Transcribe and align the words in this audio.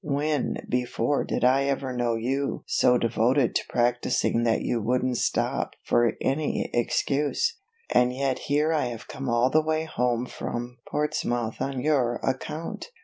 When 0.03 0.65
before 0.67 1.23
did 1.25 1.43
I 1.43 1.65
ever 1.65 1.95
know 1.95 2.15
you 2.15 2.63
so 2.65 2.97
devoted 2.97 3.53
to 3.53 3.67
practicing 3.69 4.41
that 4.45 4.63
you 4.63 4.81
wouldn't 4.81 5.17
stop 5.19 5.75
for 5.83 6.13
any 6.19 6.71
excuse, 6.73 7.59
and 7.87 8.11
yet 8.11 8.39
here 8.49 8.73
I 8.73 8.85
have 8.87 9.07
come 9.07 9.29
all 9.29 9.51
the 9.51 9.61
way 9.61 9.83
home 9.83 10.25
from 10.25 10.79
Portsmouth 10.89 11.61
on 11.61 11.81
your 11.81 12.15
account!" 12.23 12.87